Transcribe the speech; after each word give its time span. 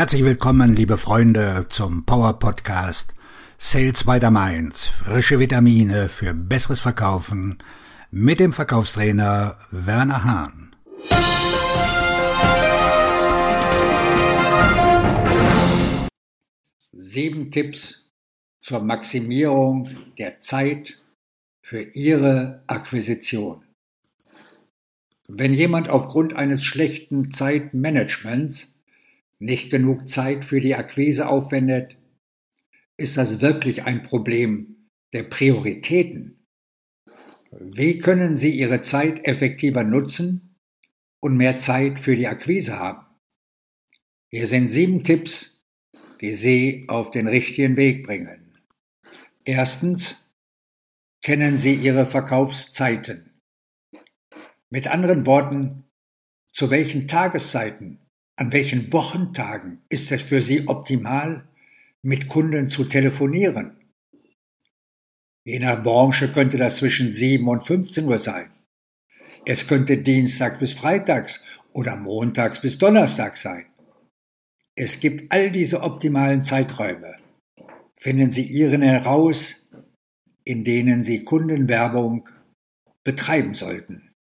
Herzlich 0.00 0.24
willkommen, 0.24 0.74
liebe 0.74 0.96
Freunde, 0.96 1.66
zum 1.68 2.06
Power 2.06 2.38
Podcast 2.38 3.12
Sales 3.58 4.04
by 4.04 4.18
the 4.18 4.30
Mainz. 4.30 4.88
Frische 4.88 5.38
Vitamine 5.38 6.08
für 6.08 6.32
besseres 6.32 6.80
Verkaufen 6.80 7.58
mit 8.10 8.40
dem 8.40 8.54
Verkaufstrainer 8.54 9.58
Werner 9.70 10.24
Hahn. 10.24 10.74
Sieben 16.92 17.50
Tipps 17.50 18.10
zur 18.62 18.80
Maximierung 18.80 19.90
der 20.16 20.40
Zeit 20.40 20.96
für 21.60 21.82
Ihre 21.82 22.62
Akquisition. 22.68 23.64
Wenn 25.28 25.52
jemand 25.52 25.90
aufgrund 25.90 26.34
eines 26.34 26.64
schlechten 26.64 27.32
Zeitmanagements 27.32 28.79
nicht 29.40 29.70
genug 29.70 30.08
Zeit 30.08 30.44
für 30.44 30.60
die 30.60 30.76
Akquise 30.76 31.28
aufwendet, 31.28 31.96
ist 32.96 33.16
das 33.16 33.40
wirklich 33.40 33.84
ein 33.84 34.02
Problem 34.02 34.88
der 35.12 35.24
Prioritäten. 35.24 36.46
Wie 37.50 37.98
können 37.98 38.36
Sie 38.36 38.50
Ihre 38.50 38.82
Zeit 38.82 39.26
effektiver 39.26 39.82
nutzen 39.82 40.56
und 41.20 41.36
mehr 41.36 41.58
Zeit 41.58 41.98
für 41.98 42.14
die 42.14 42.28
Akquise 42.28 42.78
haben? 42.78 43.06
Hier 44.30 44.46
sind 44.46 44.68
sieben 44.68 45.02
Tipps, 45.02 45.64
die 46.20 46.34
Sie 46.34 46.84
auf 46.88 47.10
den 47.10 47.26
richtigen 47.26 47.76
Weg 47.76 48.06
bringen. 48.06 48.52
Erstens, 49.44 50.32
kennen 51.22 51.58
Sie 51.58 51.74
Ihre 51.74 52.06
Verkaufszeiten. 52.06 53.40
Mit 54.68 54.86
anderen 54.86 55.26
Worten, 55.26 55.84
zu 56.52 56.70
welchen 56.70 57.08
Tageszeiten, 57.08 57.98
an 58.40 58.52
welchen 58.52 58.90
Wochentagen 58.90 59.82
ist 59.90 60.10
es 60.10 60.22
für 60.22 60.40
Sie 60.40 60.66
optimal, 60.66 61.46
mit 62.00 62.26
Kunden 62.26 62.70
zu 62.70 62.86
telefonieren? 62.86 63.76
Je 65.44 65.58
nach 65.58 65.82
Branche 65.82 66.32
könnte 66.32 66.56
das 66.56 66.76
zwischen 66.76 67.12
7 67.12 67.46
und 67.46 67.62
15 67.62 68.06
Uhr 68.06 68.16
sein. 68.16 68.50
Es 69.44 69.66
könnte 69.66 69.98
Dienstags 69.98 70.58
bis 70.58 70.72
Freitags 70.72 71.42
oder 71.74 71.96
Montags 71.96 72.62
bis 72.62 72.78
Donnerstags 72.78 73.42
sein. 73.42 73.66
Es 74.74 75.00
gibt 75.00 75.30
all 75.30 75.50
diese 75.50 75.82
optimalen 75.82 76.42
Zeiträume. 76.42 77.16
Finden 77.96 78.32
Sie 78.32 78.44
Ihren 78.44 78.80
heraus, 78.80 79.70
in 80.44 80.64
denen 80.64 81.02
Sie 81.02 81.24
Kundenwerbung 81.24 82.26
betreiben 83.04 83.52
sollten. 83.52 84.14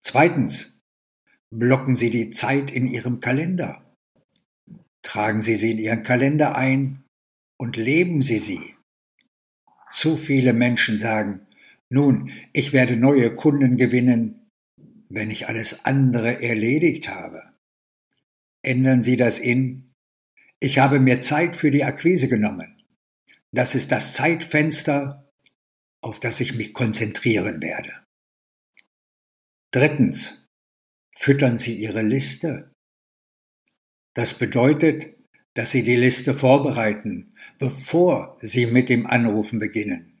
Zweitens, 0.00 0.73
blocken 1.58 1.96
Sie 1.96 2.10
die 2.10 2.30
Zeit 2.30 2.70
in 2.70 2.86
Ihrem 2.86 3.20
Kalender. 3.20 3.94
Tragen 5.02 5.42
Sie 5.42 5.54
sie 5.54 5.72
in 5.72 5.78
Ihren 5.78 6.02
Kalender 6.02 6.56
ein 6.56 7.04
und 7.58 7.76
leben 7.76 8.22
Sie 8.22 8.38
sie. 8.38 8.74
Zu 9.92 10.16
viele 10.16 10.52
Menschen 10.52 10.98
sagen, 10.98 11.46
nun, 11.88 12.32
ich 12.52 12.72
werde 12.72 12.96
neue 12.96 13.34
Kunden 13.34 13.76
gewinnen, 13.76 14.50
wenn 15.08 15.30
ich 15.30 15.46
alles 15.46 15.84
andere 15.84 16.42
erledigt 16.42 17.08
habe. 17.08 17.54
Ändern 18.62 19.02
Sie 19.02 19.16
das 19.16 19.38
in, 19.38 19.92
ich 20.60 20.78
habe 20.78 20.98
mir 20.98 21.20
Zeit 21.20 21.56
für 21.56 21.70
die 21.70 21.84
Akquise 21.84 22.26
genommen. 22.26 22.82
Das 23.52 23.74
ist 23.74 23.92
das 23.92 24.14
Zeitfenster, 24.14 25.30
auf 26.02 26.18
das 26.18 26.40
ich 26.40 26.54
mich 26.54 26.72
konzentrieren 26.72 27.62
werde. 27.62 27.92
Drittens. 29.70 30.43
Füttern 31.16 31.58
Sie 31.58 31.74
Ihre 31.74 32.02
Liste. 32.02 32.72
Das 34.14 34.34
bedeutet, 34.34 35.14
dass 35.54 35.70
Sie 35.70 35.82
die 35.82 35.96
Liste 35.96 36.34
vorbereiten, 36.34 37.32
bevor 37.58 38.38
Sie 38.42 38.66
mit 38.66 38.88
dem 38.88 39.06
Anrufen 39.06 39.58
beginnen. 39.58 40.18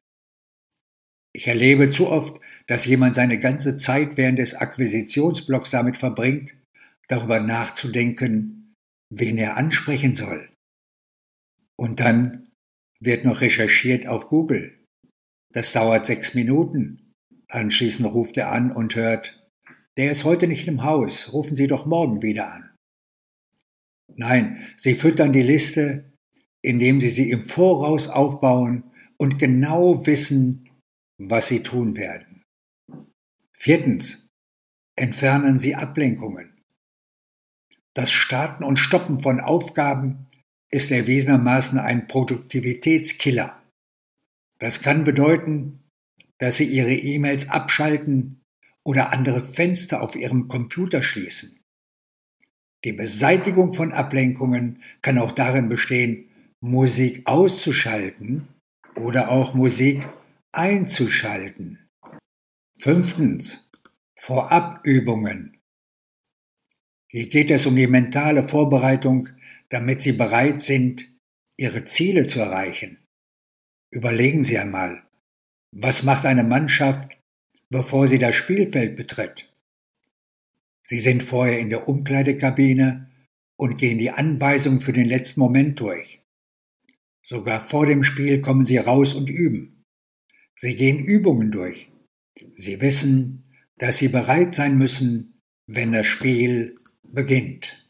Ich 1.36 1.48
erlebe 1.48 1.90
zu 1.90 2.08
oft, 2.08 2.40
dass 2.68 2.86
jemand 2.86 3.16
seine 3.16 3.40
ganze 3.40 3.76
Zeit 3.76 4.16
während 4.16 4.38
des 4.38 4.54
Akquisitionsblocks 4.54 5.70
damit 5.70 5.96
verbringt, 5.96 6.54
darüber 7.08 7.40
nachzudenken, 7.40 8.74
wen 9.10 9.36
er 9.38 9.56
ansprechen 9.56 10.14
soll. 10.14 10.48
Und 11.76 11.98
dann 11.98 12.52
wird 13.00 13.24
noch 13.24 13.40
recherchiert 13.40 14.06
auf 14.06 14.28
Google. 14.28 14.78
Das 15.52 15.72
dauert 15.72 16.06
sechs 16.06 16.34
Minuten. 16.34 17.12
Anschließend 17.48 18.06
ruft 18.06 18.36
er 18.36 18.52
an 18.52 18.70
und 18.72 18.94
hört, 18.94 19.43
der 19.96 20.10
ist 20.10 20.24
heute 20.24 20.46
nicht 20.46 20.66
im 20.66 20.82
Haus, 20.82 21.32
rufen 21.32 21.56
Sie 21.56 21.66
doch 21.66 21.86
morgen 21.86 22.22
wieder 22.22 22.52
an. 22.52 22.70
Nein, 24.16 24.74
Sie 24.76 24.94
füttern 24.94 25.32
die 25.32 25.42
Liste, 25.42 26.12
indem 26.62 27.00
Sie 27.00 27.10
sie 27.10 27.30
im 27.30 27.42
Voraus 27.42 28.08
aufbauen 28.08 28.84
und 29.18 29.38
genau 29.38 30.06
wissen, 30.06 30.68
was 31.18 31.48
Sie 31.48 31.62
tun 31.62 31.96
werden. 31.96 32.42
Viertens, 33.52 34.28
entfernen 34.96 35.58
Sie 35.58 35.74
Ablenkungen. 35.74 36.60
Das 37.94 38.10
Starten 38.10 38.64
und 38.64 38.78
Stoppen 38.78 39.20
von 39.20 39.40
Aufgaben 39.40 40.26
ist 40.70 40.90
erwiesenermaßen 40.90 41.78
ein 41.78 42.08
Produktivitätskiller. 42.08 43.62
Das 44.58 44.80
kann 44.80 45.04
bedeuten, 45.04 45.84
dass 46.38 46.56
Sie 46.56 46.66
Ihre 46.66 46.94
E-Mails 46.94 47.48
abschalten 47.48 48.43
oder 48.84 49.12
andere 49.12 49.44
Fenster 49.44 50.02
auf 50.02 50.14
Ihrem 50.14 50.48
Computer 50.48 51.02
schließen. 51.02 51.58
Die 52.84 52.92
Beseitigung 52.92 53.72
von 53.72 53.92
Ablenkungen 53.92 54.82
kann 55.00 55.18
auch 55.18 55.32
darin 55.32 55.68
bestehen, 55.68 56.28
Musik 56.60 57.22
auszuschalten 57.26 58.48
oder 58.94 59.30
auch 59.30 59.54
Musik 59.54 60.08
einzuschalten. 60.52 61.88
Fünftens. 62.78 63.70
Vorabübungen. 64.16 65.60
Hier 67.10 67.28
geht 67.28 67.50
es 67.50 67.66
um 67.66 67.76
die 67.76 67.86
mentale 67.86 68.42
Vorbereitung, 68.42 69.28
damit 69.68 70.00
Sie 70.00 70.12
bereit 70.12 70.62
sind, 70.62 71.14
Ihre 71.58 71.84
Ziele 71.84 72.26
zu 72.26 72.40
erreichen. 72.40 73.04
Überlegen 73.90 74.42
Sie 74.42 74.58
einmal, 74.58 75.06
was 75.72 76.04
macht 76.04 76.24
eine 76.24 76.42
Mannschaft, 76.42 77.18
bevor 77.74 78.06
sie 78.06 78.20
das 78.20 78.36
Spielfeld 78.36 78.94
betritt. 78.94 79.52
Sie 80.86 81.00
sind 81.00 81.24
vorher 81.24 81.58
in 81.58 81.70
der 81.70 81.88
Umkleidekabine 81.88 83.10
und 83.56 83.78
gehen 83.78 83.98
die 83.98 84.12
Anweisungen 84.12 84.80
für 84.80 84.92
den 84.92 85.08
letzten 85.08 85.40
Moment 85.40 85.80
durch. 85.80 86.20
Sogar 87.24 87.60
vor 87.60 87.86
dem 87.86 88.04
Spiel 88.04 88.40
kommen 88.40 88.64
sie 88.64 88.76
raus 88.76 89.14
und 89.14 89.28
üben. 89.28 89.82
Sie 90.54 90.76
gehen 90.76 91.00
Übungen 91.04 91.50
durch. 91.50 91.90
Sie 92.56 92.80
wissen, 92.80 93.42
dass 93.76 93.98
sie 93.98 94.06
bereit 94.06 94.54
sein 94.54 94.78
müssen, 94.78 95.40
wenn 95.66 95.90
das 95.90 96.06
Spiel 96.06 96.76
beginnt. 97.02 97.88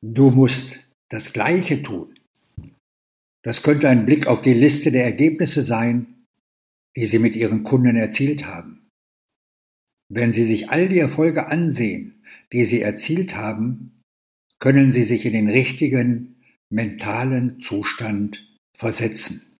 Du 0.00 0.30
musst 0.30 0.80
das 1.10 1.34
Gleiche 1.34 1.82
tun. 1.82 2.18
Das 3.42 3.62
könnte 3.62 3.90
ein 3.90 4.06
Blick 4.06 4.28
auf 4.28 4.40
die 4.40 4.54
Liste 4.54 4.90
der 4.90 5.04
Ergebnisse 5.04 5.60
sein, 5.60 6.24
die 6.96 7.04
Sie 7.04 7.18
mit 7.18 7.36
Ihren 7.36 7.64
Kunden 7.64 7.96
erzielt 7.96 8.46
haben. 8.46 8.83
Wenn 10.16 10.32
Sie 10.32 10.44
sich 10.44 10.70
all 10.70 10.88
die 10.88 11.00
Erfolge 11.00 11.48
ansehen, 11.48 12.22
die 12.52 12.64
Sie 12.64 12.82
erzielt 12.82 13.34
haben, 13.34 14.00
können 14.60 14.92
Sie 14.92 15.02
sich 15.02 15.26
in 15.26 15.32
den 15.32 15.50
richtigen 15.50 16.40
mentalen 16.70 17.60
Zustand 17.60 18.40
versetzen. 18.78 19.58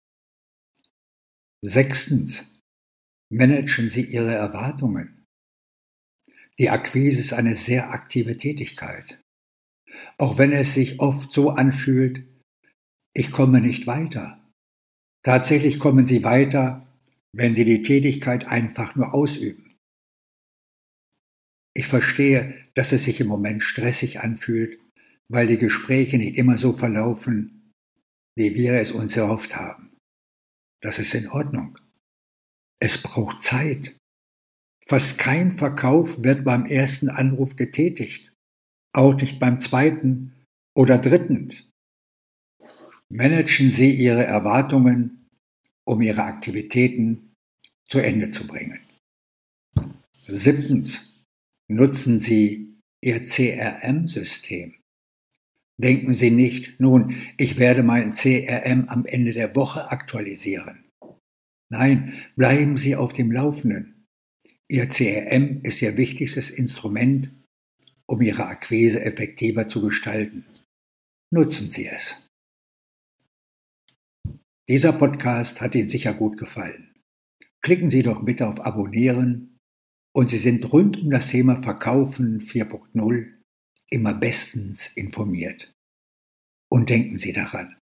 Sechstens. 1.61 2.53
Managen 3.33 3.91
Sie 3.91 4.05
Ihre 4.05 4.33
Erwartungen. 4.33 5.25
Die 6.61 6.71
Akquise 6.71 7.19
ist 7.19 7.33
eine 7.33 7.57
sehr 7.57 7.91
aktive 7.91 8.37
Tätigkeit. 8.37 9.21
Auch 10.19 10.39
wenn 10.39 10.53
es 10.53 10.75
sich 10.75 11.01
oft 11.01 11.33
so 11.33 11.51
anfühlt, 11.51 12.23
ich 13.13 13.33
komme 13.33 13.61
nicht 13.61 13.89
weiter. 13.89 14.41
Tatsächlich 15.25 15.81
kommen 15.81 16.07
Sie 16.07 16.23
weiter, 16.23 16.87
wenn 17.33 17.57
Sie 17.57 17.65
die 17.65 17.83
Tätigkeit 17.83 18.47
einfach 18.47 18.95
nur 18.95 19.15
ausüben. 19.15 19.64
Ich 21.77 21.87
verstehe, 21.87 22.55
dass 22.75 22.93
es 22.93 23.05
sich 23.05 23.21
im 23.21 23.27
Moment 23.27 23.63
stressig 23.63 24.21
anfühlt, 24.21 24.79
weil 25.29 25.49
die 25.49 25.59
Gespräche 25.59 26.19
nicht 26.19 26.37
immer 26.37 26.57
so 26.57 26.73
verlaufen, 26.73 27.73
wie 28.37 28.55
wir 28.55 28.75
es 28.75 28.93
uns 28.93 29.17
erhofft 29.17 29.57
haben. 29.57 29.97
Das 30.81 30.99
ist 30.99 31.15
in 31.15 31.29
Ordnung. 31.29 31.79
Es 32.81 33.03
braucht 33.03 33.43
Zeit. 33.43 33.97
Fast 34.87 35.19
kein 35.19 35.51
Verkauf 35.51 36.23
wird 36.23 36.45
beim 36.45 36.67
ersten 36.67 37.09
Anruf 37.09 37.57
getätigt, 37.57 38.33
auch 38.93 39.15
nicht 39.15 39.41
beim 39.41 39.61
zweiten 39.61 40.45
oder 40.77 40.99
dritten. 40.99 41.53
Managen 43.09 43.71
Sie 43.71 43.93
Ihre 43.95 44.25
Erwartungen, 44.25 45.29
um 45.87 46.03
Ihre 46.03 46.25
Aktivitäten 46.25 47.33
zu 47.89 47.99
Ende 47.99 48.31
zu 48.31 48.47
bringen. 48.47 48.81
Siebtens 50.27 51.14
nutzen 51.69 52.19
Sie 52.19 52.81
Ihr 53.03 53.25
CRM-System. 53.25 54.75
Denken 55.77 56.15
Sie 56.15 56.31
nicht, 56.31 56.79
nun, 56.81 57.17
ich 57.37 57.59
werde 57.59 57.83
mein 57.83 58.13
CRM 58.13 58.89
am 58.89 59.05
Ende 59.05 59.33
der 59.33 59.57
Woche 59.57 59.91
aktualisieren. 59.91 60.85
Nein, 61.71 62.15
bleiben 62.37 62.77
Sie 62.77 62.95
auf 62.95 63.13
dem 63.13 63.33
Laufenden. 63.33 64.07
Ihr 64.69 64.89
CRM 64.89 65.61
ist 65.63 65.83
Ihr 65.83 65.97
wichtigstes 65.97 66.51
Instrument, 66.51 67.31
um 68.07 68.23
Ihre 68.23 68.47
Akquise 68.47 69.05
effektiver 69.05 69.69
zu 69.69 69.83
gestalten. 69.83 70.47
Nutzen 71.31 71.71
Sie 71.71 71.87
es. 71.87 72.17
Dieser 74.69 74.93
Podcast 74.93 75.61
hat 75.61 75.75
Ihnen 75.75 75.89
sicher 75.89 76.15
gut 76.15 76.39
gefallen. 76.39 76.95
Klicken 77.61 77.91
Sie 77.91 78.03
doch 78.03 78.25
bitte 78.25 78.47
auf 78.47 78.65
Abonnieren 78.65 79.54
und 80.17 80.31
Sie 80.31 80.39
sind 80.39 80.73
rund 80.73 81.03
um 81.03 81.11
das 81.11 81.29
Thema 81.29 81.61
Verkaufen 81.61 82.41
4.0 82.41 83.33
immer 83.91 84.15
bestens 84.15 84.91
informiert. 84.95 85.73
Und 86.71 86.89
denken 86.89 87.19
Sie 87.19 87.33
daran. 87.33 87.77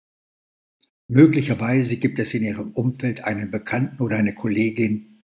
Möglicherweise 1.09 1.97
gibt 1.97 2.19
es 2.19 2.33
in 2.35 2.43
Ihrem 2.43 2.73
Umfeld 2.73 3.25
einen 3.25 3.51
Bekannten 3.51 4.03
oder 4.03 4.17
eine 4.17 4.35
Kollegin, 4.35 5.21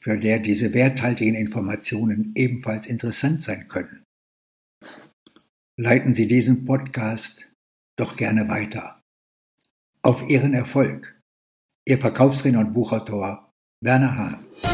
für 0.00 0.18
der 0.18 0.40
diese 0.40 0.72
werthaltigen 0.74 1.34
Informationen 1.34 2.32
ebenfalls 2.34 2.86
interessant 2.86 3.42
sein 3.42 3.68
können. 3.68 4.04
Leiten 5.76 6.14
Sie 6.14 6.26
diesen 6.26 6.64
Podcast 6.64 7.52
doch 7.96 8.16
gerne 8.16 8.48
weiter. 8.48 9.00
Auf 10.02 10.28
Ihren 10.28 10.54
Erfolg. 10.54 11.20
Ihr 11.86 11.98
Verkaufstrainer 11.98 12.60
und 12.60 12.72
Buchautor 12.72 13.52
Werner 13.80 14.16
Hahn. 14.16 14.67